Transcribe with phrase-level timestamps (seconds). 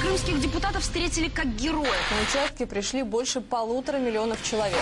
[0.00, 1.88] Крымских депутатов встретили как героев.
[2.10, 4.78] На участке пришли больше полутора миллионов человек.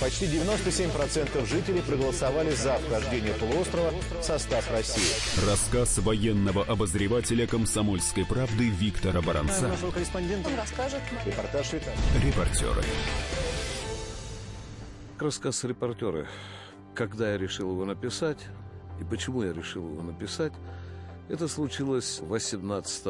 [0.00, 5.46] Почти 97% жителей проголосовали за вхождение полуострова в состав России.
[5.48, 9.68] Рассказ военного обозревателя «Комсомольской правды» Виктора Баранца.
[9.68, 11.00] Нашего корреспондента Он расскажет.
[11.24, 11.98] репортаж Виталия.
[12.24, 12.82] Репортеры.
[15.18, 16.26] Рассказ репортера.
[16.94, 18.38] Когда я решил его написать
[19.00, 20.52] и почему я решил его написать,
[21.30, 23.06] это случилось 18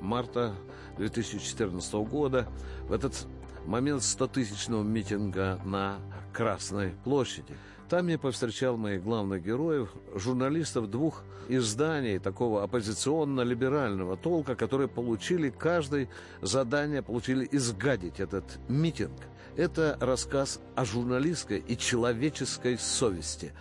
[0.00, 0.54] марта
[0.98, 2.46] 2014 года,
[2.88, 3.26] в этот
[3.64, 5.98] момент 100-тысячного митинга на
[6.34, 7.56] Красной площади.
[7.88, 16.08] Там я повстречал моих главных героев, журналистов двух изданий такого оппозиционно-либерального толка, которые получили каждое
[16.42, 19.18] задание, получили изгадить этот митинг.
[19.56, 23.52] Это рассказ о журналистской и человеческой совести,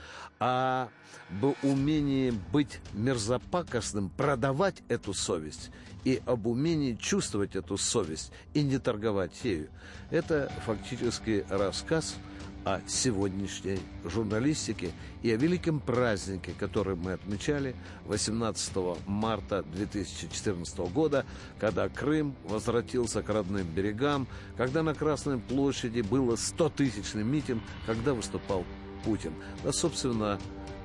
[0.43, 0.89] о
[1.29, 5.71] об умении быть мерзопакостным, продавать эту совесть
[6.03, 9.69] и об умении чувствовать эту совесть и не торговать ею.
[10.11, 12.17] Это фактически рассказ
[12.65, 17.73] о сегодняшней журналистике и о великом празднике, который мы отмечали
[18.05, 18.73] 18
[19.07, 21.25] марта 2014 года,
[21.57, 28.65] когда Крым возвратился к родным берегам, когда на Красной площади было 100-тысячный митинг, когда выступал
[29.03, 29.33] Путин.
[29.63, 30.39] Да, собственно,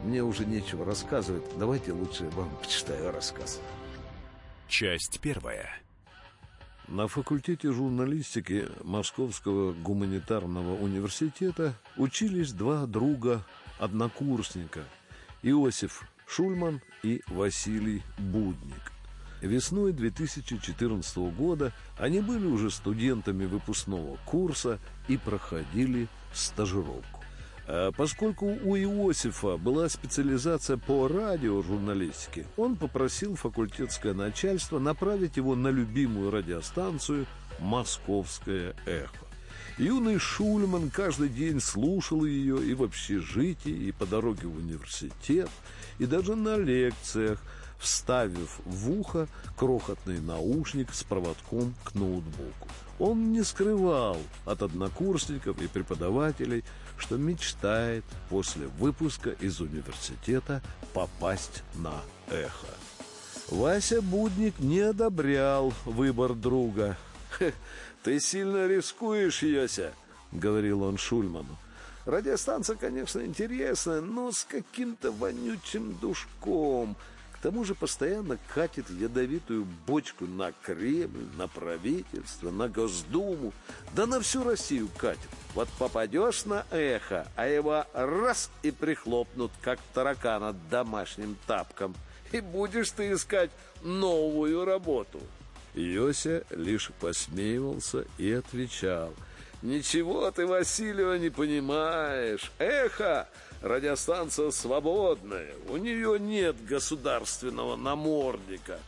[0.05, 1.45] мне уже нечего рассказывать.
[1.59, 3.61] Давайте лучше вам почитаю рассказ.
[4.69, 5.71] Часть первая.
[6.89, 13.45] На факультете журналистики Московского гуманитарного университета учились два друга,
[13.79, 14.85] однокурсника–
[15.43, 18.93] Иосиф Шульман и Василий Будник.
[19.41, 27.18] Весной 2014 года они были уже студентами выпускного курса и проходили стажировку.
[27.71, 35.69] А Поскольку у Иосифа была специализация по радиожурналистике, он попросил факультетское начальство направить его на
[35.69, 37.27] любимую радиостанцию
[37.59, 39.27] «Московское эхо».
[39.77, 45.51] Юный Шульман каждый день слушал ее и в общежитии, и по дороге в университет,
[45.99, 47.43] и даже на лекциях,
[47.79, 52.69] вставив в ухо крохотный наушник с проводком к ноутбуку.
[52.99, 56.65] Он не скрывал от однокурсников и преподавателей,
[56.99, 61.95] что мечтает после выпуска из университета попасть на
[62.31, 62.69] эхо.
[63.49, 66.97] Вася Будник не одобрял выбор друга.
[68.03, 69.93] «Ты сильно рискуешь, Йося»,—
[70.33, 71.57] говорил он Шульману.
[72.05, 76.97] «Радиостанция, конечно, интересная, но с каким-то вонючим душком.
[77.39, 83.53] К тому же постоянно катит ядовитую бочку на Кремль, на правительство, на Госдуму,
[83.95, 85.29] да на всю Россию катит.
[85.55, 91.95] Вот попадешь на эхо, а его раз и прихлопнут, как таракана домашним тапком,
[92.33, 93.51] и будешь ты искать
[93.83, 95.21] новую работу».
[95.75, 99.15] Йося лишь посмеивался и отвечал.
[99.63, 102.51] «Ничего ты, Васильева, не понимаешь.
[102.59, 103.29] Эхо—
[103.63, 105.55] радиостанция свободная.
[105.69, 108.81] У нее нет государственного намордника.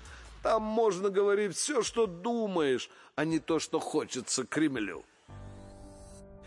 [0.42, 5.04] Там можно говорить все, что думаешь, а не то, что хочется Кремлю».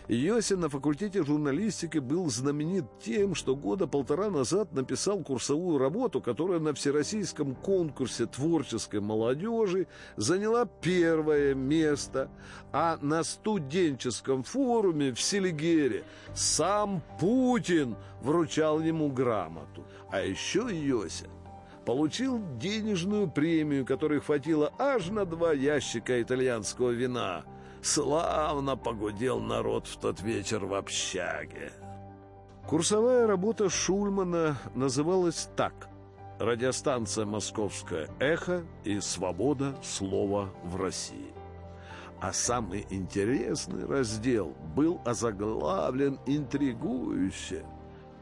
[0.10, 6.60] Йося на факультете журналистики был знаменит тем, что года полтора назад написал курсовую работу, которая
[6.60, 9.88] на всероссийском конкурсе творческой молодежи
[10.18, 12.30] заняла первое место,
[12.74, 16.04] а на студенческом форуме в Селигере
[16.34, 19.86] сам Путин вручал ему грамоту.
[20.12, 21.28] А еще Йося
[21.86, 27.46] получил денежную премию, которой хватило аж на два ящика итальянского вина–
[27.84, 31.74] Славно погудел народ в тот вечер в общаге.
[32.66, 35.90] Курсовая работа Шульмана называлась так
[36.40, 41.34] «Радиостанция «Московское эхо» и «Свобода слова в России».
[42.22, 47.66] А самый интересный раздел был озаглавлен интригующе.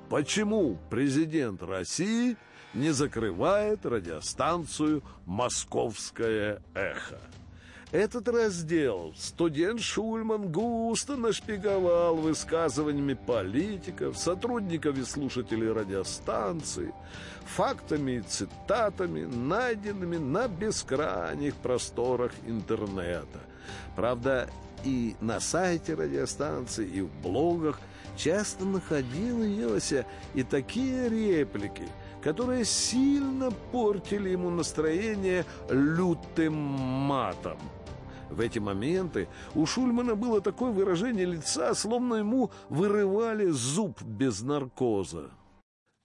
[0.09, 2.35] Почему президент России
[2.73, 7.19] не закрывает радиостанцию «Московское эхо»?
[7.91, 16.93] Этот раздел студент Шульман густо нашпиговал высказываниями политиков, сотрудников и слушателей радиостанции,
[17.43, 23.41] фактами и цитатами, найденными на бескрайних просторах интернета.
[23.97, 24.49] Правда,
[24.85, 27.81] и на сайте радиостанции, и в блогах
[28.15, 31.89] часто находил Йося и такие реплики–
[32.21, 37.57] которые сильно портили ему настроение лютым матом.
[38.31, 45.31] В эти моменты у Шульмана было такое выражение лица, словно ему вырывали зуб без наркоза.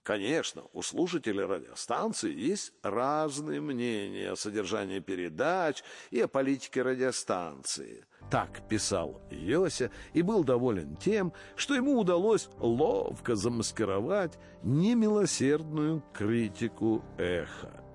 [0.03, 8.05] Конечно, у слушателей радиостанции есть разные мнения о содержании передач и о политике радиостанции.
[8.29, 17.86] Так писал Йося и был доволен тем, что ему удалось ловко замаскировать немилосердную критику эха.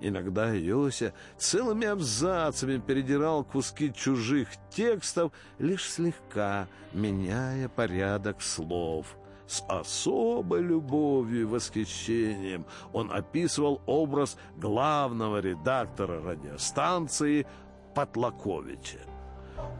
[0.00, 9.16] Иногда Йося целыми абзацами передирал куски чужих текстов, лишь слегка меняя порядок слов–
[9.48, 17.46] с особой любовью и восхищением он описывал образ главного редактора радиостанции
[17.94, 18.98] Потлаковича.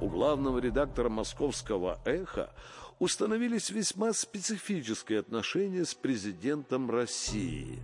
[0.00, 2.50] У главного редактора московского «Эхо»
[2.98, 7.78] установились весьма специфические отношения с президентом России,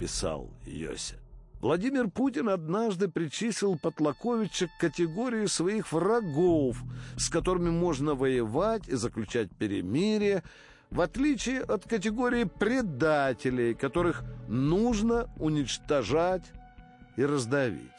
[0.00, 1.14] писал Йося.
[1.60, 6.78] Владимир Путин однажды причислил Потлаковича к категории своих врагов,
[7.16, 10.44] с которыми можно воевать и заключать перемирие,
[10.90, 16.44] в отличие от категории предателей, которых нужно уничтожать
[17.16, 17.90] и раздавить.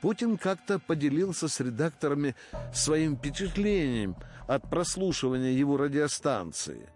[0.00, 2.34] Путин как-то поделился с редакторами
[2.72, 4.16] своим впечатлением
[4.46, 6.88] от прослушивания его радиостанции.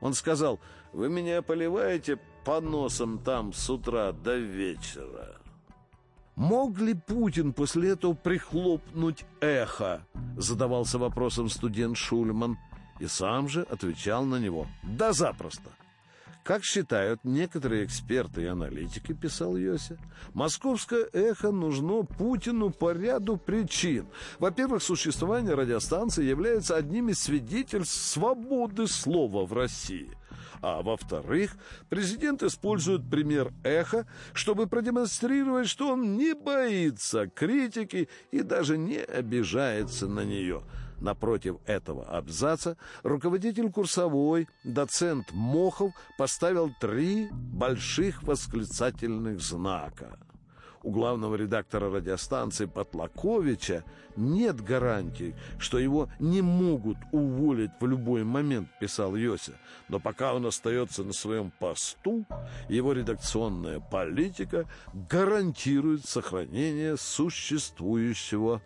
[0.00, 0.60] Он сказал,
[0.92, 5.36] «Вы меня поливаете по носам там с утра до вечера».
[6.36, 10.06] Мог ли Путин после этого прихлопнуть эхо?
[10.36, 12.56] Задавался вопросом студент Шульман
[13.00, 15.70] и сам же отвечал на него «Да запросто».
[16.44, 19.98] Как считают некоторые эксперты и аналитики, писал Йося,
[20.32, 24.06] московское эхо нужно Путину по ряду причин.
[24.38, 30.10] Во-первых, существование радиостанции является одним из свидетельств свободы слова в России.
[30.62, 31.56] А во-вторых,
[31.88, 40.06] президент использует пример эхо, чтобы продемонстрировать, что он не боится критики и даже не обижается
[40.06, 40.62] на нее–
[41.00, 50.18] Напротив этого абзаца руководитель курсовой, доцент Мохов, поставил три больших восклицательных знака.
[50.86, 53.82] У главного редактора радиостанции Потлаковича
[54.14, 59.54] нет гарантий, что его не могут уволить в любой момент, писал Йося.
[59.88, 62.24] Но пока он остается на своем посту,
[62.68, 64.70] его редакционная политика
[65.10, 68.62] гарантирует сохранение существующего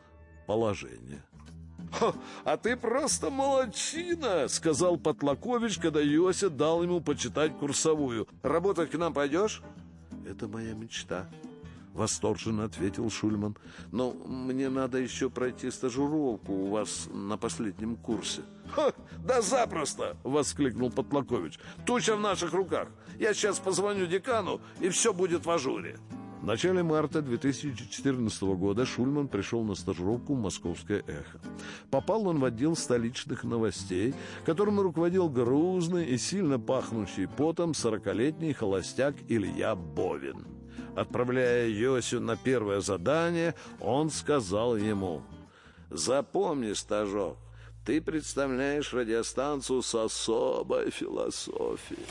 [0.46, 1.24] положения.
[2.44, 8.28] «А ты просто молодчина!»— сказал Потлакович, когда Йося дал ему почитать курсовую.
[8.42, 9.62] «Работать к нам пойдешь?»
[10.28, 11.26] «Это моя мечта»,—
[11.94, 13.56] восторженно ответил Шульман.
[13.92, 18.42] «Но мне надо еще пройти стажировку у вас на последнем курсе».
[18.74, 18.92] «Ха,
[19.24, 21.58] да запросто!»— воскликнул Потлакович.
[21.86, 22.88] «Туча в наших руках.
[23.18, 25.98] Я сейчас позвоню декану, и все будет в ажуре».
[26.40, 31.38] В начале марта 2014 года Шульман пришел на стажировку в «Московское эхо».
[31.90, 34.14] Попал он в отдел столичных новостей,
[34.46, 40.59] которым руководил грузный и сильно пахнущий потом сорокалетний холостяк Илья Бовин.
[40.96, 45.22] Отправляя Йосю на первое задание, он сказал ему
[45.90, 47.36] «Запомни, стажок,
[47.84, 52.06] ты представляешь радиостанцию с особой философией.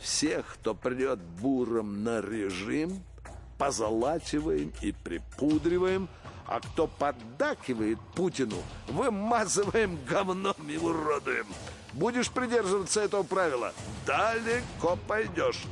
[0.00, 3.02] Всех, кто придет буром на режим,
[3.58, 6.08] позолачиваем и припудриваем,
[6.46, 8.56] а кто поддакивает Путину,
[8.88, 11.46] вымазываем говном и уродуем.
[11.92, 13.72] Будешь придерживаться этого правила,
[14.04, 15.62] далеко пойдешь.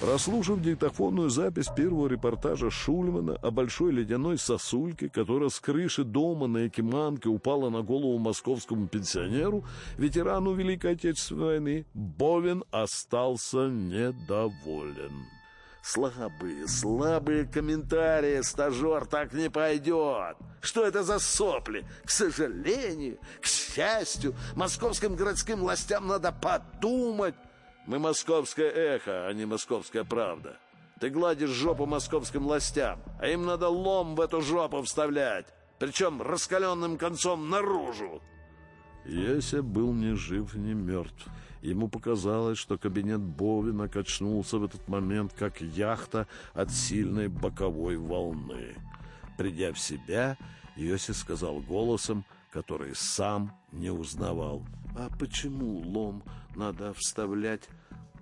[0.00, 6.58] Прослушав диктофонную запись первого репортажа Шульмана о большой ледяной сосульке, которая с крыши дома на
[6.58, 9.64] Якиманке упала на голову московскому пенсионеру,
[9.96, 15.26] ветерану Великой Отечественной войны, Бовин остался недоволен.
[15.82, 20.36] Слабые, слабые комментарии, стажер, так не пойдет.
[20.60, 21.84] Что это за сопли?
[22.04, 27.34] К сожалению, к счастью, московским городским властям надо подумать.
[27.88, 30.58] Мы московское эхо, а не московская правда.
[31.00, 35.46] Ты гладишь жопу московским властям, а им надо лом в эту жопу вставлять,
[35.78, 38.20] причем раскаленным концом наружу.
[39.06, 41.28] Еся был ни жив, ни мертв.
[41.62, 48.76] Ему показалось, что кабинет Бовина качнулся в этот момент, как яхта от сильной боковой волны.
[49.38, 50.36] Придя в себя,
[50.76, 54.62] Йоси сказал голосом, который сам не узнавал.
[54.94, 56.22] «А почему лом
[56.54, 57.68] надо вставлять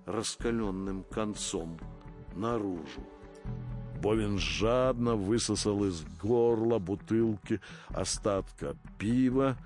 [0.07, 1.79] раскаленным концом
[2.35, 3.05] наружу?»
[4.01, 9.57] Бовин жадно высосал из горла бутылки остатка пива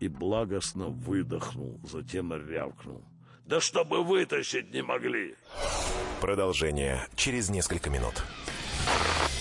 [0.00, 3.02] и благостно выдохнул, затем рявкнул.
[3.46, 5.36] Да чтобы вытащить не могли.
[6.20, 8.24] Продолжение через несколько минут.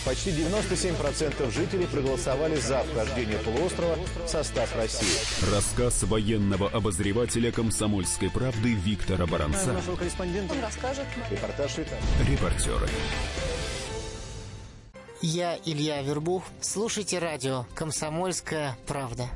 [0.06, 5.52] Почти 97% жителей проголосовали за вхождение полуострова в состав России.
[5.52, 9.74] Рассказ военного обозревателя «Комсомольской правды» Виктора Баранца.
[9.74, 11.06] Нашего корреспондента Он расскажет.
[11.32, 11.78] репортаж.
[12.30, 12.88] Репортеры.
[15.22, 16.44] Я Илья Вербух.
[16.62, 19.28] Слушайте радио «Комсомольская правда».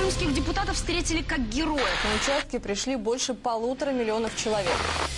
[0.00, 1.86] Крымских депутатов встретили как героев.
[2.04, 4.72] На участки пришли больше полутора миллионов человек.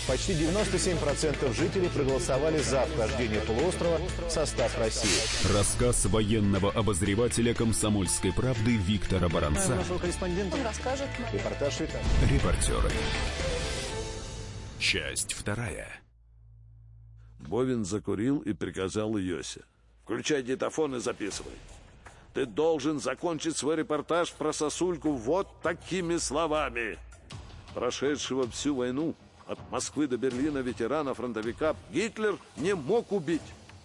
[0.09, 5.55] Почти 97% жителей проголосовали за вхождение полуострова в состав России.
[5.57, 9.77] Рассказ военного обозревателя «Комсомольской правды» Виктора Баранца.
[9.77, 11.07] Нашего корреспондента Он расскажет.
[11.33, 11.79] репортаж.
[12.29, 12.91] Репортеры.
[14.81, 15.93] Часть вторая.
[17.39, 19.61] Бовин закурил и приказал Йосе.
[20.03, 21.53] «Включай диктофон и записывай.
[22.35, 26.99] Ты должен закончить свой репортаж про сосульку вот такими словами.
[27.75, 29.15] Прошедшего всю войну
[29.47, 33.43] от Москвы до Берлина ветерана-фронтовика Гитлер не мог убить,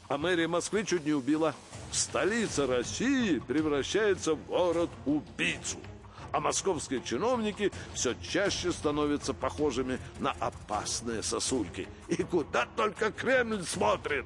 [0.08, 1.54] а мэрия Москвы чуть не убила.
[1.92, 5.78] Столица России превращается в город-убийцу.
[6.32, 11.88] А московские чиновники все чаще становятся похожими на опасные сосульки.
[12.10, 14.26] И куда только Кремль смотрит!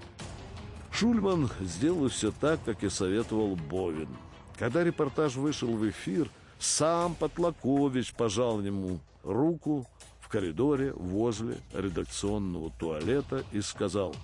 [0.91, 4.09] Шульман сделал все так, как и советовал Бовин.
[4.57, 6.29] Когда репортаж вышел в эфир,
[6.59, 9.87] сам Потлакович пожал ему руку
[10.19, 14.15] в коридоре возле редакционного туалета и сказал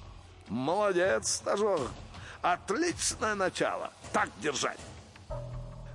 [0.47, 1.79] «Молодец, стажер!
[2.41, 3.91] Отличное начало!
[4.13, 4.79] Так держать!»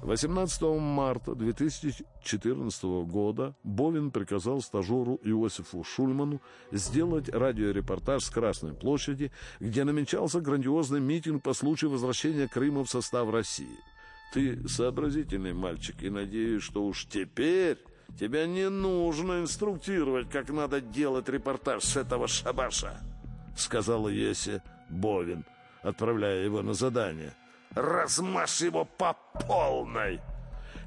[0.02, 6.42] 18 марта 2014 года Бовин приказал стажеру Иосифу Шульману
[6.73, 9.30] сделать радиорепортаж с Красной площади,
[9.61, 13.78] где намечался грандиозный митинг по случаю возвращения Крыма в состав России.
[14.35, 17.78] Ты сообразительный мальчик, и надеюсь, что уж теперь
[18.18, 22.99] тебя не нужно инструктировать, как надо делать репортаж с этого шабаша,
[23.56, 25.44] сказала Есе Бовин,
[25.82, 27.35] отправляя его на задание.
[27.75, 29.14] Размажь его по
[29.47, 30.21] полной.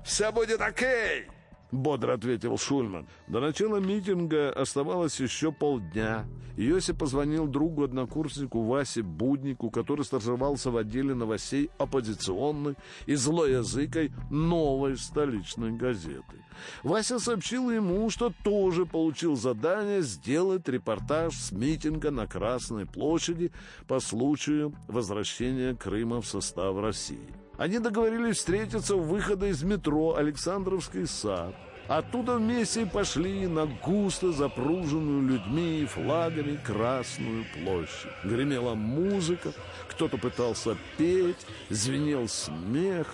[0.03, 1.27] Все будет окей,
[1.75, 3.07] бодро ответил Шульман.
[3.27, 6.25] До начала митинга оставалось еще полдня.
[6.57, 15.71] Йосип позвонил другу-однокурснику Васе Буднику, который стажировался в отделе новостей оппозиционной и злоязыкой новой столичной
[15.71, 16.45] газеты.
[16.83, 23.51] Вася сообщил ему, что тоже получил задание сделать репортаж с митинга на Красной площади
[23.87, 27.44] по случаю возвращения Крыма в состав России.
[27.57, 31.55] Они договорились встретиться у выхода из метро Александровский сад.
[31.87, 38.11] Оттуда вместе и пошли на густо запруженную людьми и флагами Красную площадь.
[38.23, 39.53] Гремела музыка,
[39.87, 43.13] кто-то пытался петь, звенел смех.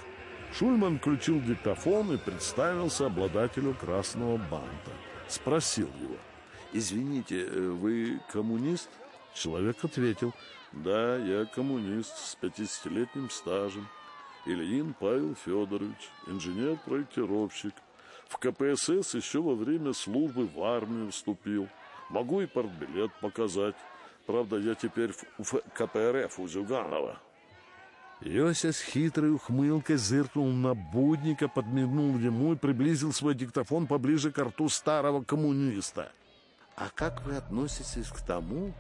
[0.58, 4.92] Шульман включил диктофон и представился обладателю красного банта.
[5.28, 6.16] Спросил его.
[6.74, 8.90] «Извините, вы коммунист?»
[9.34, 10.34] Человек ответил.
[10.72, 13.88] «Да, я коммунист с 50-летним стажем.
[14.46, 17.74] Ильин Павел Федорович, инженер-проектировщик.
[18.28, 21.68] В КПСС еще во время службы в армию вступил.
[22.10, 23.76] Могу и портбилет показать.
[24.26, 27.20] Правда, я теперь в, в КПРФ у Зюганова.
[28.22, 34.38] Йося с хитрой ухмылкой зыркнул на Будника, подмигнул ему и приблизил свой диктофон поближе к
[34.38, 36.12] рту старого коммуниста.
[36.76, 38.74] «А как вы относитесь к тому,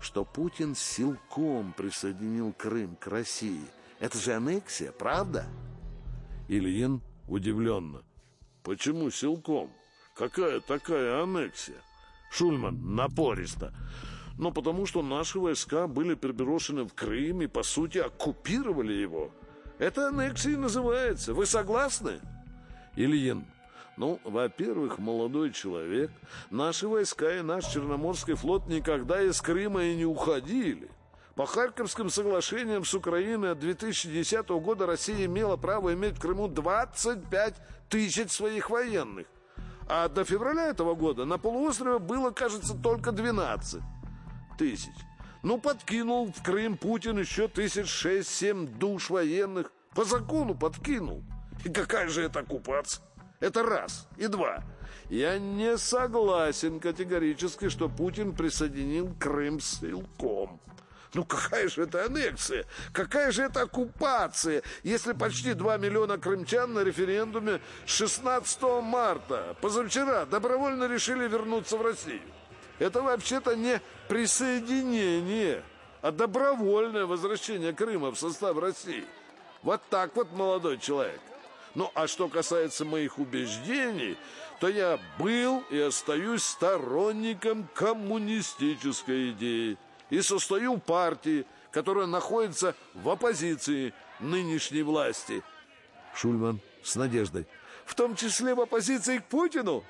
[0.00, 3.64] что Путин силком присоединил Крым к России?
[4.04, 5.46] Это же аннексия, правда?»
[6.46, 8.02] Ильин удивленно.
[8.62, 9.72] «Почему силком?
[10.14, 11.80] Какая такая аннексия?»
[12.30, 13.72] Шульман напористо.
[14.36, 19.30] «Ну, потому что наши войска были переброшены в Крым и, по сути, оккупировали его.
[19.78, 21.32] Это аннексией называется.
[21.32, 22.20] Вы согласны?»
[22.96, 23.46] Ильин.
[23.96, 26.10] Ну, во-первых, молодой человек,
[26.50, 30.90] наши войска и наш Черноморский флот никогда из Крыма и не уходили.
[31.34, 37.56] По Харьковским соглашениям с Украиной от 2010 года Россия имела право иметь в Крыму 25
[37.88, 39.26] тысяч своих военных.
[39.88, 43.82] А до февраля этого года на полуострове было, кажется, только 12
[44.56, 44.94] тысяч.
[45.42, 49.72] Ну, подкинул в Крым Путин еще тысяч шесть-семь душ военных.
[49.94, 51.24] По закону подкинул.
[51.64, 53.04] И какая же это оккупация?
[53.40, 54.08] Это раз.
[54.16, 54.62] И два.
[55.10, 60.60] Я не согласен категорически, что Путин присоединил Крым силком.
[61.14, 62.66] Ну какая же это аннексия?
[62.92, 70.88] Какая же это оккупация, если почти 2 миллиона крымчан на референдуме 16 марта, позавчера, добровольно
[70.88, 72.22] решили вернуться в Россию?
[72.80, 75.62] Это вообще-то не присоединение,
[76.02, 79.04] а добровольное возвращение Крыма в состав России.
[79.62, 81.20] Вот так вот, молодой человек.
[81.76, 84.16] Ну, а что касается моих убеждений,
[84.60, 89.78] то я был и остаюсь сторонником коммунистической идеи.
[90.14, 95.42] И состою в партии, которая находится в оппозиции нынешней власти.
[96.14, 97.46] Шульман с надеждой.
[97.84, 99.84] В том числе в оппозиции к Путину?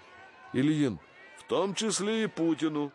[0.52, 0.98] Ильин.
[1.38, 2.90] В том числе и Путину.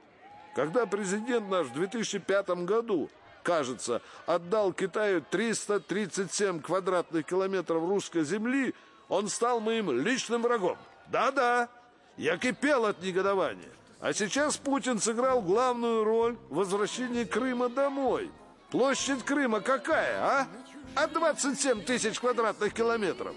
[0.55, 3.09] Когда президент наш в 2005 году,
[3.43, 8.73] кажется, отдал Китаю 337 квадратных километров русской земли,
[9.07, 10.77] он стал моим личным врагом.
[11.07, 11.69] Да-да,
[12.17, 13.71] я кипел от негодования.
[13.99, 18.31] А сейчас Путин сыграл главную роль в возвращении Крыма домой.
[18.71, 20.47] Площадь Крыма какая, а?
[20.95, 23.35] А 27 тысяч квадратных километров.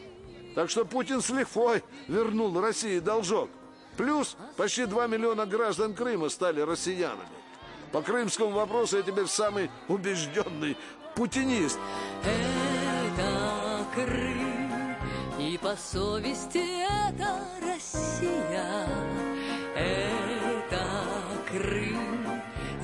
[0.55, 3.51] Так что Путин с лихвой вернул России должок.
[3.97, 7.29] Плюс почти 2 миллиона граждан Крыма стали россиянами.
[7.91, 10.77] По крымскому вопросу я теперь самый убежденный
[11.15, 11.79] путинист.
[12.25, 14.97] Это Крым,
[15.39, 19.12] и по совести это Россия.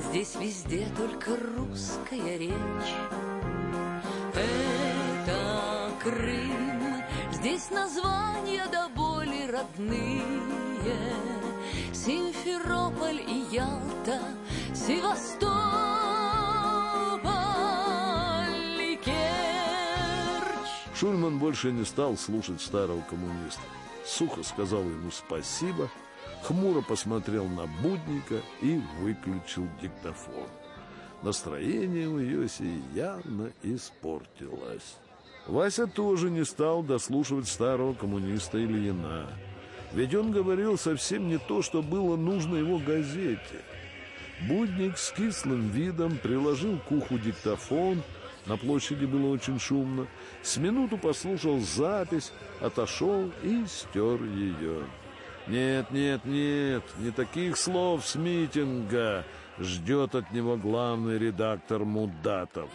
[0.09, 2.93] Здесь везде только русская речь.
[4.33, 10.23] Это Крым, здесь названия до боли родные.
[11.93, 14.19] Симферополь и Ялта,
[14.73, 15.51] Севастополь
[18.81, 20.95] и Керчь.
[20.95, 23.61] Шульман больше не стал слушать старого коммуниста.
[24.05, 25.89] Сухо сказал ему спасибо,
[26.43, 30.47] хмуро посмотрел на Будника и выключил диктофон.
[31.21, 34.97] Настроение у Йоси явно испортилось.
[35.47, 39.27] Вася тоже не стал дослушивать старого коммуниста Ильина.
[39.93, 43.61] Ведь он говорил совсем не то, что было нужно его газете.
[44.47, 48.01] Будник с кислым видом приложил к уху диктофон,
[48.45, 50.07] на площади было очень шумно,
[50.41, 52.31] с минуту послушал запись,
[52.61, 54.83] отошел и стер ее.
[55.49, 59.25] Нет, нет, нет, не таких слов с митинга
[59.57, 62.69] ждет от него главный редактор Мудатов.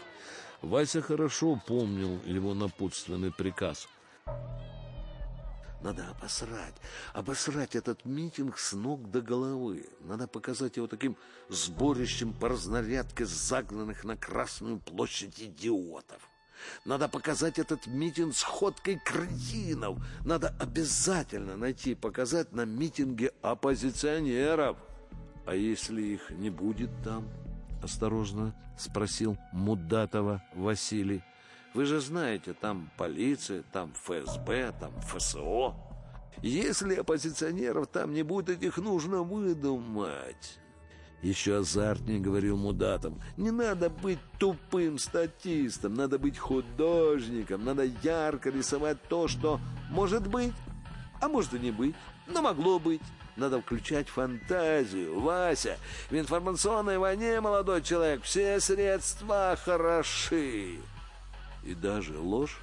[0.60, 3.86] Вася хорошо помнил его напутственный приказ.
[5.82, 6.74] Надо обосрать,
[7.12, 9.88] обосрать этот митинг с ног до головы.
[10.00, 11.16] Надо показать его таким
[11.48, 16.28] сборищем по разнарядке загнанных на Красную площадь идиотов.
[16.84, 19.98] Надо показать этот митинг сходкой кретинов.
[20.24, 24.76] Надо обязательно найти и показать на митинге оппозиционеров.
[25.46, 27.28] А если их не будет там?
[27.82, 31.22] Осторожно спросил Мудатова Василий.
[31.74, 35.74] Вы же знаете, там полиция, там ФСБ, там ФСО.
[36.40, 40.60] Если оппозиционеров там не будет, их нужно выдумать.
[41.24, 43.18] Еще азартнее говорил Мудатом.
[43.38, 49.58] Не надо быть тупым статистом, надо быть художником, надо ярко рисовать то, что
[49.88, 50.52] может быть,
[51.22, 51.94] а может и не быть,
[52.26, 53.00] но могло быть.
[53.36, 55.18] Надо включать фантазию.
[55.18, 55.78] Вася,
[56.10, 60.74] в информационной войне, молодой человек, все средства хороши.
[61.64, 62.60] И даже ложь?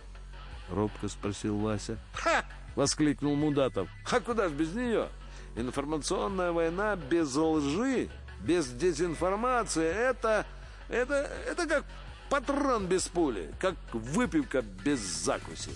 [0.69, 1.97] Робко спросил Вася.
[2.13, 2.45] Ха!
[2.76, 3.89] Воскликнул Мудатов.
[4.10, 5.10] А куда ж без нее?
[5.56, 8.10] Информационная война без лжи,
[8.43, 10.45] без дезинформации, это...
[10.89, 11.86] Это, это как
[12.30, 15.71] патрон без пули, как выпивка без закуси.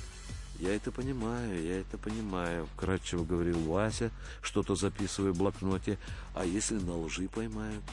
[0.59, 5.97] «Я это понимаю, я это понимаю»,— вкратчиво говорил Вася, что-то записывая в блокноте.
[6.33, 7.83] «А если на лжи поймают?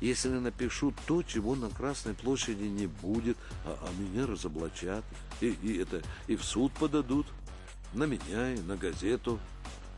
[0.00, 5.04] Если напишу то, чего на Красной площади не будет, а, а меня разоблачат,
[5.40, 7.26] и, и, это, и в суд подадут,
[7.94, 9.38] на меня и на газету».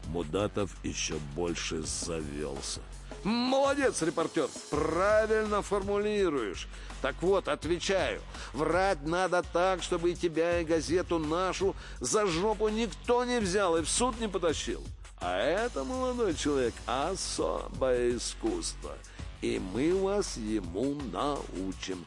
[0.07, 2.81] Мудатов еще больше завелся.
[3.25, 6.69] Молодец, репортер, правильно формулируешь.
[7.03, 8.21] Так вот, отвечаю,
[8.53, 13.83] врать надо так, чтобы и тебя, и газету нашу за жопу никто не взял и
[13.83, 14.83] в суд не потащил.
[15.21, 18.93] А это, молодой человек, особое искусство.
[19.41, 22.05] И мы вас ему научим.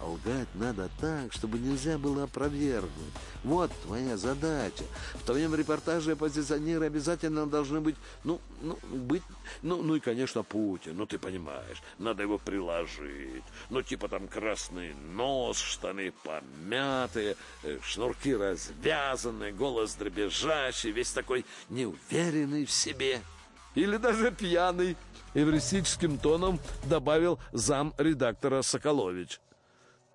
[0.00, 3.12] А лгать надо так, чтобы нельзя было опровергнуть.
[3.42, 4.84] Вот твоя задача.
[5.14, 9.22] В твоем репортаже оппозиционеры обязательно должны быть, ну, ну, быть,
[9.62, 10.96] ну, ну и, конечно, Путин.
[10.96, 13.44] Ну, ты понимаешь, надо его приложить.
[13.70, 22.66] Ну, типа там красный нос, штаны помятые, э, шнурки развязанные, голос дребезжащий, весь такой неуверенный
[22.66, 23.20] в себе.
[23.74, 24.96] Или даже пьяный.
[25.34, 29.40] Эвристическим тоном добавил зам редактора Соколович.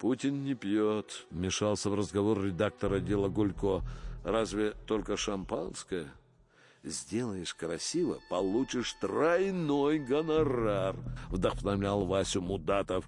[0.03, 3.83] «Путин не пьет»,— вмешался в разговор редактора дела Гулько.
[4.25, 6.11] «Разве только шампанское?»
[6.83, 10.97] «Сделаешь красиво, получишь тройной гонорар»,—
[11.29, 13.07] вдохновлял Васю Мудатов.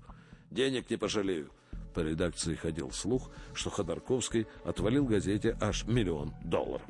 [0.51, 1.51] «Денег не пожалею».
[1.93, 6.87] По редакции ходил слух, что Ходорковский отвалил газете аж миллион долларов.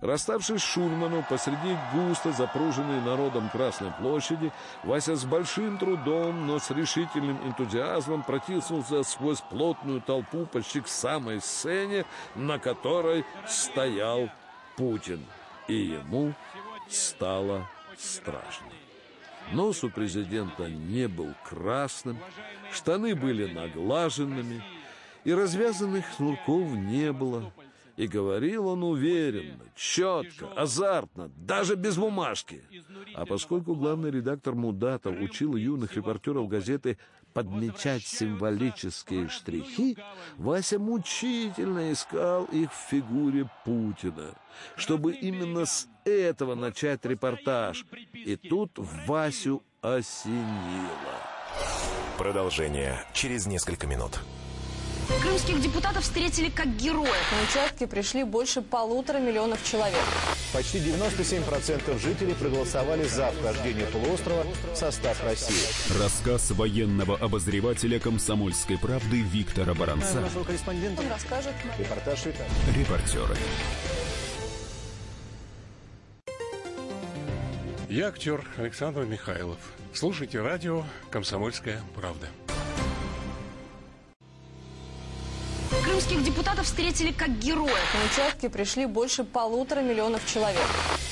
[0.00, 4.52] Расставшись с Шульману посреди густо запруженной народом Красной площади,
[4.82, 11.40] Вася с большим трудом, но с решительным энтузиазмом протиснулся сквозь плотную толпу почти к самой
[11.40, 12.04] сцене,
[12.34, 14.28] на которой стоял
[14.76, 15.24] Путин.
[15.68, 16.34] И ему
[16.88, 18.66] стало страшно.
[19.52, 22.18] Нос у президента не был красным,
[22.72, 24.62] штаны были наглаженными,
[25.24, 27.50] и развязанных шнурков не было.
[27.96, 32.62] И говорил он уверенно, четко, азартно, даже без бумажки.
[33.14, 36.98] А поскольку главный редактор Мудатов учил юных репортеров газеты
[37.32, 39.96] подмечать символические штрихи,
[40.38, 44.34] Вася мучительно искал их в фигуре Путина,
[44.76, 47.84] чтобы именно с этого начать репортаж.
[48.12, 48.72] И тут
[49.06, 51.18] Васю осенило.
[52.18, 54.20] Продолжение через несколько минут.
[55.22, 57.32] Крымских депутатов встретили как героев.
[57.32, 59.98] На участки пришли больше полутора миллионов человек.
[60.52, 66.00] Почти 97% жителей проголосовали за вхождение полуострова в состав России.
[66.00, 70.20] Рассказ военного обозревателя «Комсомольской правды» Виктора Баранца.
[70.20, 71.52] Нашего корреспондента Он расскажет.
[71.78, 72.24] репортаж.
[72.76, 73.36] Репортеры.
[77.88, 79.58] Я актер Александр Михайлов.
[79.92, 82.28] Слушайте радио «Комсомольская правда».
[86.04, 87.94] Крымских депутатов встретили как героев.
[87.94, 90.60] На участки пришли больше полутора миллионов человек.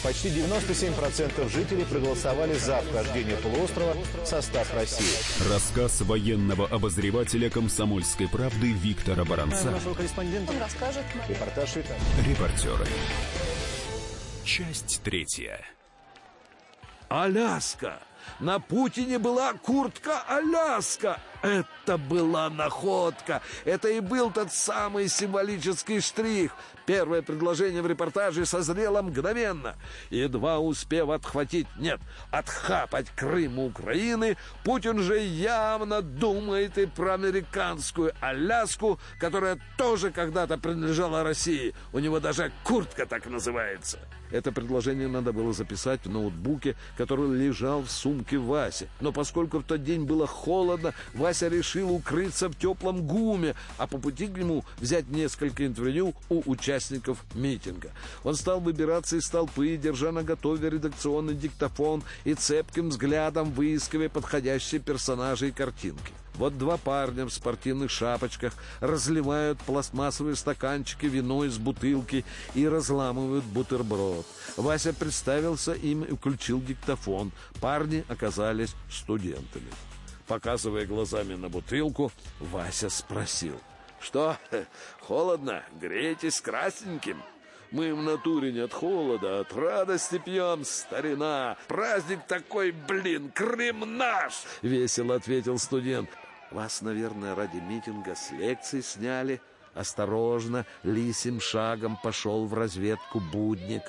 [0.02, 5.50] Почти 97% жителей проголосовали за вхождение полуострова в состав России.
[5.50, 9.70] Рассказ военного обозревателя «Комсомольской правды» Виктора Баранца.
[9.70, 11.04] Нашего корреспондента Он расскажет.
[11.26, 11.76] репортаж.
[12.26, 12.86] Репортеры.
[14.44, 15.58] Часть третья.
[17.08, 17.98] Аляска!
[18.40, 21.20] На Путине была куртка Аляска!
[21.42, 23.42] Это была находка!
[23.64, 26.52] Это и был тот самый символический штрих.
[26.86, 29.76] Первое предложение в репортаже созрело мгновенно.
[30.10, 38.98] Едва успев отхватить, нет, отхапать Крым Украины, Путин же явно думает и про американскую Аляску,
[39.18, 41.74] которая тоже когда-то принадлежала России.
[41.92, 43.98] У него даже куртка так называется.
[44.32, 48.88] Это предложение надо было записать в ноутбуке, который лежал в сумке Васи.
[49.00, 53.98] Но поскольку в тот день было холодно, Вася решил укрыться в теплом гуме, а по
[53.98, 57.90] пути к нему взять несколько интервью у участников митинга.
[58.24, 64.80] Он стал выбираться из толпы, держа на готове редакционный диктофон и цепким взглядом выискивая подходящие
[64.80, 66.12] персонажи и картинки.
[66.34, 74.26] Вот два парня в спортивных шапочках разливают пластмассовые стаканчики вино из бутылки и разламывают бутерброд.
[74.56, 77.32] Вася представился им и включил диктофон.
[77.60, 79.70] Парни оказались студентами.
[80.26, 83.60] Показывая глазами на бутылку, Вася спросил.
[84.00, 84.36] «Что,
[85.00, 85.62] холодно?
[85.80, 87.22] Греетесь красненьким?»
[87.72, 91.56] Мы в натуре не от холода, а от радости пьем, старина.
[91.68, 96.10] Праздник такой, блин, Крым наш!»— весело ответил студент.
[96.50, 99.40] «Вас, наверное, ради митинга с лекции сняли?»
[99.74, 103.82] Осторожно, лисим шагом пошел в разведку будник.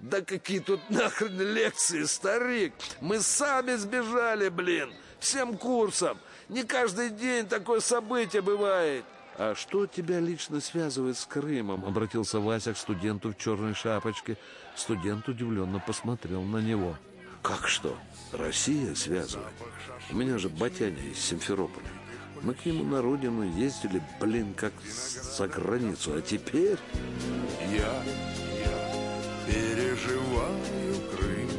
[0.00, 2.74] «Да какие тут нахрен лекции, старик!
[3.00, 4.92] Мы сами сбежали, блин!
[5.20, 6.18] Всем курсом!
[6.48, 9.04] Не каждый день такое событие бывает!»
[9.38, 14.36] «А что тебя лично связывает с Крымом?»— обратился Вася к студенту в черной шапочке.
[14.76, 16.96] Студент удивленно посмотрел на него.
[17.42, 17.96] «Как что?
[18.32, 19.52] Россия связывает?
[20.10, 21.86] У меня же батяня из Симферополя.
[22.42, 26.14] Мы к нему на родину ездили, блин, как за границу.
[26.14, 26.78] А теперь...»
[27.70, 28.02] Я,
[28.60, 28.82] я
[29.46, 31.50] переживаю Крым.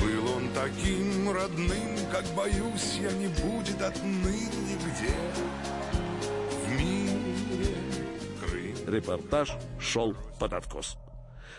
[0.00, 5.91] Был он таким родным, как боюсь, я не будет отныне где в мире Крым.
[8.86, 10.98] Репортаж шел под откос.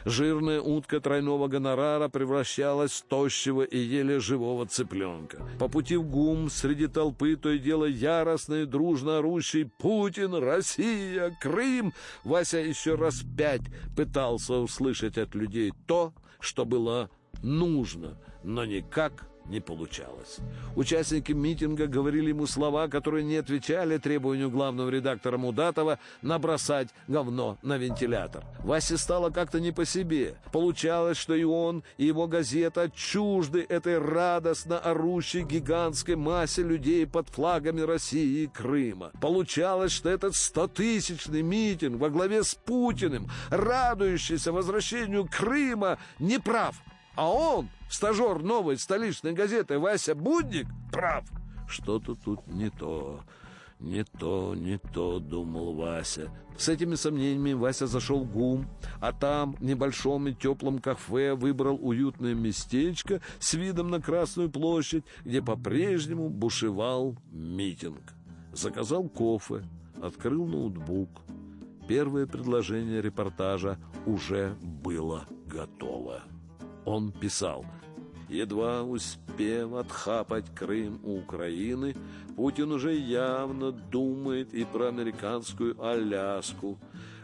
[0.06, 5.42] Жирная утка тройного гонорара превращалась в тощего и еле живого цыпленка.
[5.60, 10.36] По пути в ГУМ среди толпы то и дело яростно и дружно орущий «Путин!
[10.36, 11.36] Россия!
[11.42, 13.62] Крым!» Вася еще раз пять
[13.96, 17.10] пытался услышать от людей то, что было
[17.42, 20.38] нужно, но никак не получалось.
[20.76, 27.78] Участники митинга говорили ему слова, которые не отвечали требованию главного редактора Мудатова набросать говно на
[27.78, 28.44] вентилятор.
[28.64, 30.36] Васе стало как-то не по себе.
[30.52, 37.28] Получалось, что и он, и его газета чужды этой радостно орущей гигантской массе людей под
[37.30, 39.12] флагами России и Крыма.
[39.22, 46.76] Получалось, что этот стотысячный митинг во главе с Путиным, радующийся возвращению Крыма, не прав.
[47.16, 51.26] А он, стажер новой столичной газеты Вася Будник, прав.
[51.68, 53.22] Что-то тут не то.
[53.80, 56.32] Не то, не то, думал Вася.
[56.58, 58.66] С этими сомнениями Вася зашел в ГУМ,
[59.02, 65.04] а там, в небольшом и теплом кафе, выбрал уютное местечко с видом на Красную площадь,
[65.26, 68.14] где по-прежнему бушевал митинг.
[68.54, 69.64] Заказал кофе,
[70.02, 71.10] открыл ноутбук.
[71.88, 76.24] Первое предложение репортажа уже было готово.
[76.86, 77.66] Он писал–
[78.34, 81.96] Едва успев отхапать Крым у Украины,
[82.36, 86.80] Путин уже явно думает и про американскую Аляску,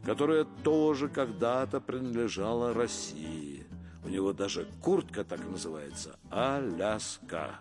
[0.06, 3.65] которая тоже когда-то принадлежала России.
[4.06, 7.60] У него даже куртка так называется– Аляска.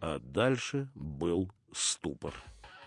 [0.00, 2.34] А дальше был ступор.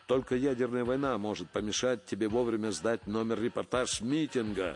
[0.05, 4.75] Только ядерная война может помешать тебе вовремя сдать номер репортаж митинга.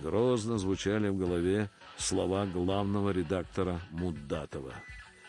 [0.00, 4.74] Грозно звучали в голове слова главного редактора Мудатова.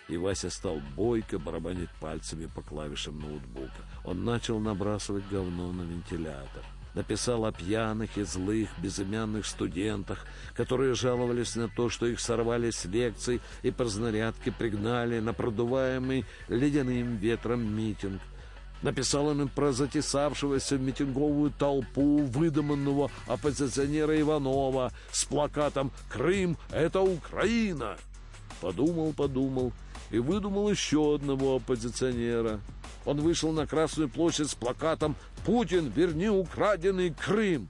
[0.08, 3.84] И Вася стал бойко барабанить пальцами по клавишам ноутбука.
[4.06, 6.64] Он начал набрасывать говно на вентилятор.
[6.96, 12.86] Написал о пьяных и злых безымянных студентах, которые жаловались на то, что их сорвали с
[12.86, 18.22] лекций и по разнарядке пригнали на продуваемый ледяным ветром митинг–
[18.82, 27.98] Написал он про затесавшегося в митинговую толпу выдуманного оппозиционера Иванова с плакатом «Крым— это Украина».
[28.62, 29.74] Подумал, подумал
[30.12, 32.62] и выдумал еще одного оппозиционера.
[33.06, 35.16] Он вышел на Красную площадь с плакатом
[35.46, 37.70] «Путин, верни украденный Крым».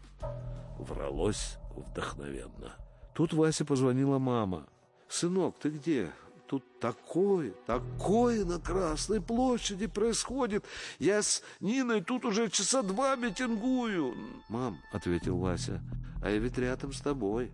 [0.78, 2.76] Вралось вдохновенно.
[3.14, 4.68] Тут Вася позвонила мама.
[5.08, 6.12] «Сынок, ты где?
[6.50, 10.66] Тут такое, такое на Красной площади происходит.
[10.98, 14.16] Я с Ниной тут уже часа два митингую.
[14.50, 15.80] Мам, ответил Вася,
[16.24, 17.52] а я ведь рядом с тобой.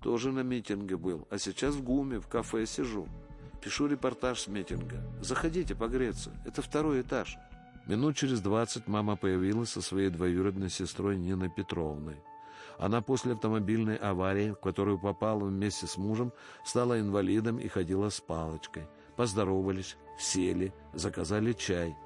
[0.00, 3.06] Тоже на митинге был, а сейчас в ГУМе, в кафе сижу.
[3.62, 4.96] Пишу репортаж с митинга.
[5.20, 7.36] Заходите погреться, это второй этаж.
[7.86, 12.16] Минут через двадцать мама появилась со своей двоюродной сестрой Ниной Петровной.
[12.78, 16.32] Она после автомобильной аварии, в которую попала вместе с мужем,
[16.64, 18.86] стала инвалидом и ходила с палочкой.
[19.16, 21.96] Поздоровались, сели, заказали чай.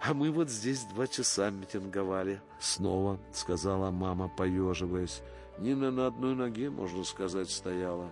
[0.00, 5.20] «А мы вот здесь два часа митинговали»,— снова сказала мама, поеживаясь.
[5.58, 8.10] Нина на одной ноге, можно сказать, стояла,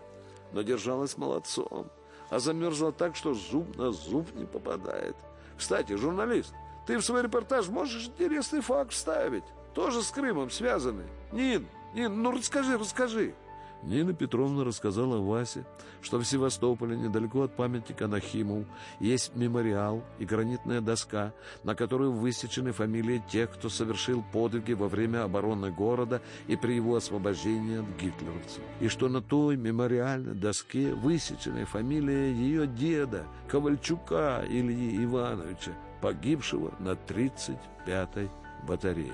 [0.52, 1.86] но держалась молодцом,
[2.28, 5.16] а замерзла так, что зуб на зуб не попадает.
[5.56, 6.52] «Кстати, журналист,
[6.86, 11.06] ты в свой репортаж можешь интересный факт вставить, тоже с Крымом связанный.
[11.32, 13.34] Нин, Нин, ну расскажи, расскажи.
[13.82, 15.64] Нина Петровна рассказала Васе,
[16.02, 18.66] что в Севастополе, недалеко от памятника Нахиму,
[18.98, 25.22] есть мемориал и гранитная доска, на которой высечены фамилии тех, кто совершил подвиги во время
[25.22, 28.62] обороны города и при его освобождении от гитлеровцев.
[28.80, 36.90] И что на той мемориальной доске высечена фамилия ее деда, Ковальчука Ильи Ивановича, погибшего на
[36.90, 38.28] 35-й
[38.66, 39.12] батарее.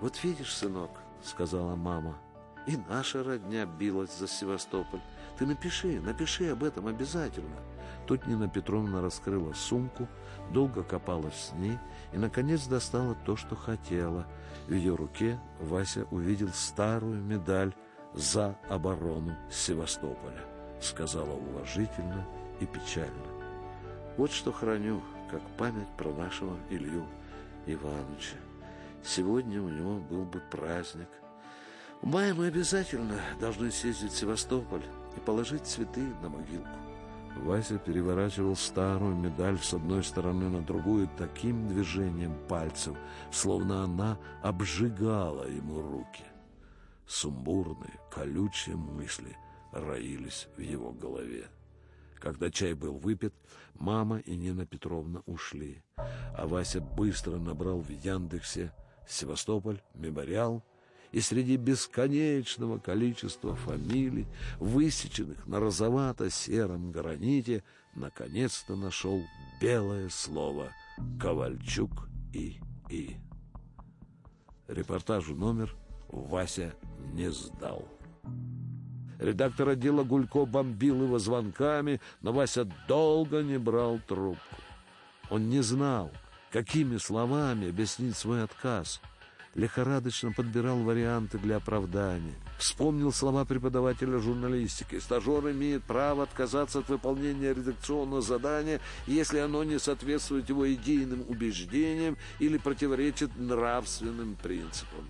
[0.00, 0.90] «Вот видишь, сынок»,—
[1.22, 2.18] сказала мама.
[2.66, 5.00] «И наша родня билась за Севастополь.
[5.38, 7.56] Ты напиши, напиши об этом обязательно».
[8.06, 10.08] Тут Нина Петровна раскрыла сумку,
[10.50, 11.78] долго копалась с ней
[12.12, 14.26] и, наконец, достала то, что хотела.
[14.66, 17.74] В ее руке Вася увидел старую медаль
[18.14, 20.42] за оборону Севастополя.
[20.80, 22.26] Сказала уважительно
[22.60, 23.26] и печально.
[24.16, 27.04] «Вот что храню, как память про нашего Илью
[27.66, 28.36] Ивановича.
[29.04, 31.08] Сегодня у него был бы праздник.
[32.02, 34.84] В мае мы обязательно должны съездить в Севастополь
[35.16, 36.68] и положить цветы на могилку.
[37.36, 42.96] Вася переворачивал старую медаль с одной стороны на другую таким движением пальцев,
[43.30, 46.24] словно она обжигала ему руки.
[47.06, 49.36] Сумбурные, колючие мысли
[49.72, 51.46] роились в его голове.
[52.16, 53.34] Когда чай был выпит,
[53.74, 58.72] мама и Нина Петровна ушли, а Вася быстро набрал в Яндексе
[59.08, 60.62] Севастополь, мемориал,
[61.12, 64.26] и среди бесконечного количества фамилий,
[64.58, 69.22] высеченных на розовато-сером граните, наконец-то нашел
[69.60, 70.70] белое слово
[71.20, 73.16] «Ковальчук и И».
[74.66, 75.74] Репортажу номер
[76.08, 76.74] Вася
[77.14, 77.88] не сдал.
[79.18, 84.56] Редактор отдела Гулько бомбил его звонками, но Вася долго не брал трубку.
[85.30, 86.12] Он не знал,
[86.52, 89.00] какими словами объяснить свой отказ.
[89.54, 92.34] Лихорадочно подбирал варианты для оправдания.
[92.58, 95.00] Вспомнил слова преподавателя журналистики.
[95.00, 102.16] Стажер имеет право отказаться от выполнения редакционного задания, если оно не соответствует его идейным убеждениям
[102.38, 105.04] или противоречит нравственным принципам.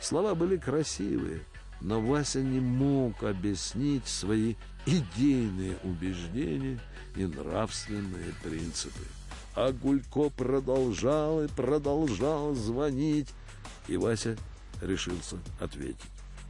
[0.00, 1.42] Слова были красивые,
[1.80, 6.80] но Вася не мог объяснить свои идейные убеждения
[7.14, 9.04] и нравственные принципы.
[9.54, 13.28] А Гулько продолжал и продолжал звонить.
[13.88, 14.36] И Вася
[14.80, 16.00] решился ответить.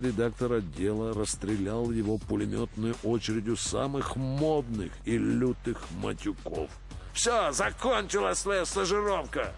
[0.01, 6.71] Редактор отдела расстрелял его пулеметной очередью самых модных и лютых матюков.
[7.13, 9.53] «Все, закончилась твоя стажировка!»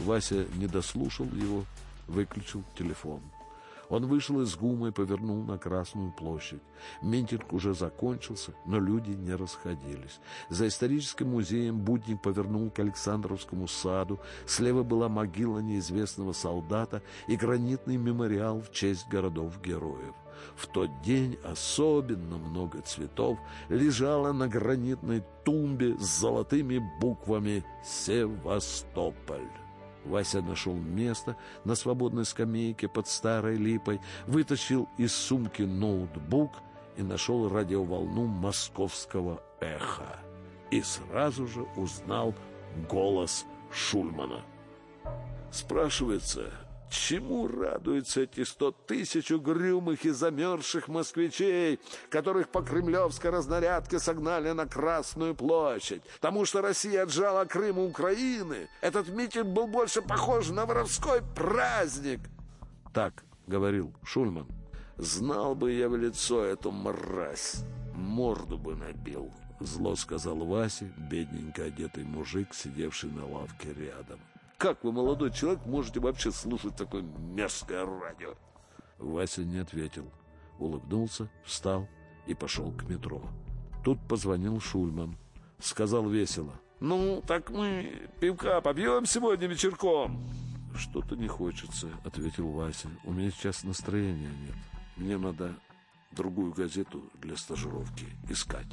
[0.00, 1.64] Вася не дослушал его,
[2.06, 3.20] выключил телефон.
[3.92, 6.62] Он вышел из ГУМа и повернул на Красную площадь.
[7.02, 10.18] Митинг уже закончился, но люди не расходились.
[10.48, 14.18] За историческим музеем Будник повернул к Александровскому саду.
[14.46, 20.14] Слева была могила неизвестного солдата и гранитный мемориал в честь городов-героев.
[20.56, 29.61] В тот день особенно много цветов лежало на гранитной тумбе с золотыми буквами «Севастополь».
[30.04, 36.52] Вася нашел место на свободной скамейке под старой липой, вытащил из сумки ноутбук
[36.96, 40.18] и нашел радиоволну московского эха.
[40.70, 42.34] И сразу же узнал
[42.88, 44.42] голос Шульмана.
[45.50, 46.50] Спрашивается,
[46.92, 54.66] Чему радуются эти сто тысяч угрюмых и замерзших москвичей, которых по кремлевской разнарядке согнали на
[54.66, 56.02] Красную площадь?
[56.20, 58.68] Тому, что Россия отжала Крым у Украины?
[58.82, 62.20] Этот митинг был больше похож на воровской праздник.
[62.92, 64.46] Так говорил Шульман.
[64.98, 69.32] Знал бы я в лицо эту мразь, морду бы набил.
[69.60, 74.20] Зло сказал Васе, бедненько одетый мужик, сидевший на лавке рядом.
[74.62, 78.36] Как вы, молодой человек, можете вообще слушать такое мерзкое радио?
[78.96, 80.08] Вася не ответил.
[80.60, 81.88] Улыбнулся, встал
[82.28, 83.20] и пошел к метро.
[83.82, 85.16] Тут позвонил Шульман.
[85.58, 86.52] Сказал весело.
[86.78, 90.24] «Ну, так мы пивка побьем сегодня вечерком?»
[90.76, 92.88] «Что-то не хочется»,— ответил Вася.
[93.02, 94.56] «У меня сейчас настроения нет.
[94.96, 95.56] Мне надо
[96.12, 98.72] другую газету для стажировки искать».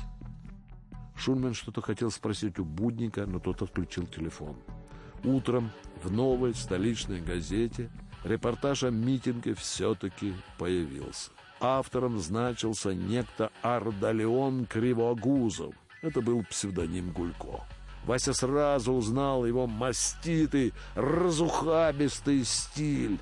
[1.16, 4.56] Шульман что-то хотел спросить у Будника, но тот отключил телефон.
[5.24, 5.72] Утром
[6.04, 7.90] в новой столичной газете
[8.24, 11.32] репортаж о митинге все-таки появился.
[11.60, 15.76] Автором значился некто Ардалеон Кривогузов.
[16.02, 17.66] Это был псевдоним Гулько.
[18.06, 23.20] Вася сразу узнал его маститый, разухабистый стиль.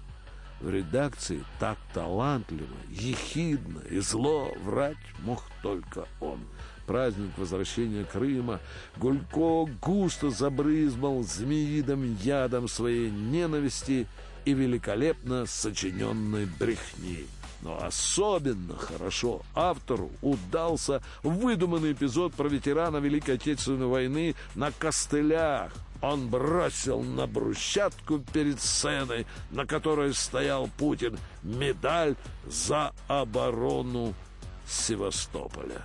[0.61, 6.39] В редакции так талантливо, ехидно и зло врать мог только он—
[6.87, 8.59] праздник возвращения Крыма,
[8.95, 14.07] Гулько густо забрызмал змеидом ядом своей ненависти
[14.45, 17.27] и великолепно сочиненной брехни.
[17.61, 25.73] Но особенно хорошо автору удался выдуманный эпизод про ветерана Великой Отечественной войны на костылях.
[26.01, 34.13] Он бросил на брусчатку перед сценой, на которой стоял Путин, медаль за оборону
[34.67, 35.81] Севастополя.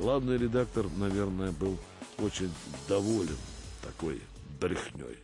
[0.00, 1.76] Главный редактор, наверное, был
[2.18, 2.50] очень
[2.88, 3.36] доволен
[3.82, 4.22] такой
[4.58, 5.18] брехней.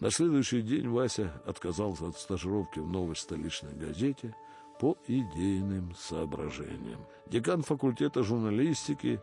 [0.00, 4.34] На следующий день Вася отказался от стажировки в новой столичной газете
[4.78, 7.00] по идейным соображениям.
[7.26, 9.18] Декан факультета журналистики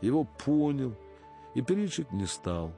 [0.00, 0.94] его понял
[1.54, 2.72] и перечить не стал.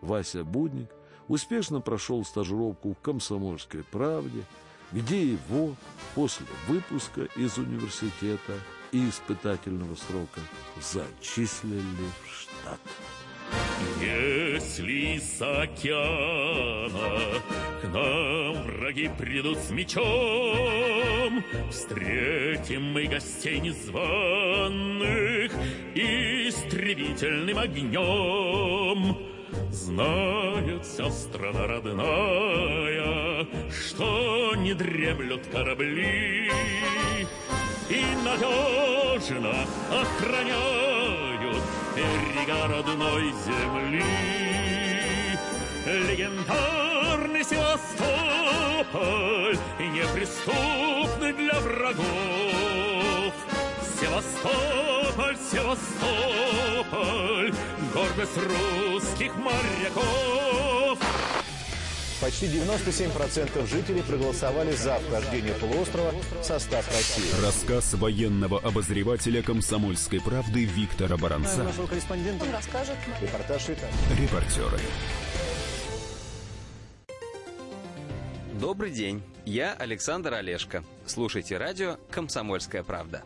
[0.00, 0.88] Вася Будник
[1.28, 4.42] успешно прошел стажировку в «Комсомольской правде»,
[4.90, 5.74] где его
[6.14, 8.54] после выпуска из университета
[8.92, 10.40] и испытательного срока
[10.80, 11.82] зачислили
[12.24, 12.80] в штат.
[14.00, 17.18] Если с океана
[17.80, 25.52] к нам враги придут с мечом, Встретим мы гостей незваных
[25.94, 29.16] истребительным огнем.
[29.70, 36.50] Знает вся страна родная, что не дремлют корабли,
[37.88, 41.62] и надежно охраняют
[41.94, 44.04] берега родной земли.
[45.86, 48.42] Легендарный Севастополь
[49.92, 53.34] неприступный для врагов.
[54.00, 55.92] Севастополь, Севастополь,
[57.94, 60.98] гордость русских моряков.
[62.22, 67.44] Почти 97% жителей проголосовали за вхождение полуострова в состав России.
[67.44, 71.64] Рассказ военного обозревателя «Комсомольской правды» Виктора Баранца.
[71.64, 72.44] Нашего корреспондента.
[72.44, 72.94] Он расскажет.
[73.20, 73.94] Репортаж Виталий.
[74.16, 74.78] Репортеры.
[78.60, 80.84] Добрый день, я Александр Олешко.
[81.04, 83.24] Слушайте радио «Комсомольская правда».